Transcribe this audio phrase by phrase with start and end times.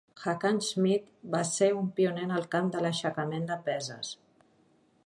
[0.21, 4.13] Hackenschmidt va ser un pioner en el camp de l'aixecament de peses.